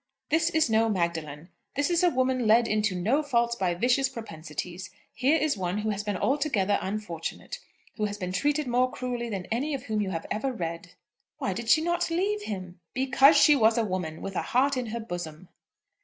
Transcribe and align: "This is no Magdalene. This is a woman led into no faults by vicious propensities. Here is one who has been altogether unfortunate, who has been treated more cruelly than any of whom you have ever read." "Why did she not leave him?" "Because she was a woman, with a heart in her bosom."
"This 0.31 0.49
is 0.49 0.67
no 0.67 0.89
Magdalene. 0.89 1.49
This 1.75 1.91
is 1.91 2.01
a 2.01 2.09
woman 2.09 2.47
led 2.47 2.67
into 2.67 2.95
no 2.95 3.21
faults 3.21 3.55
by 3.55 3.75
vicious 3.75 4.09
propensities. 4.09 4.89
Here 5.13 5.37
is 5.37 5.55
one 5.55 5.77
who 5.77 5.91
has 5.91 6.03
been 6.03 6.17
altogether 6.17 6.79
unfortunate, 6.81 7.59
who 7.97 8.05
has 8.05 8.17
been 8.17 8.31
treated 8.31 8.65
more 8.65 8.89
cruelly 8.91 9.29
than 9.29 9.45
any 9.51 9.75
of 9.75 9.83
whom 9.83 10.01
you 10.01 10.09
have 10.09 10.25
ever 10.31 10.51
read." 10.51 10.93
"Why 11.37 11.53
did 11.53 11.69
she 11.69 11.81
not 11.81 12.09
leave 12.09 12.41
him?" 12.41 12.79
"Because 12.95 13.37
she 13.37 13.55
was 13.55 13.77
a 13.77 13.85
woman, 13.85 14.23
with 14.23 14.35
a 14.35 14.41
heart 14.41 14.75
in 14.75 14.87
her 14.87 14.99
bosom." 14.99 15.49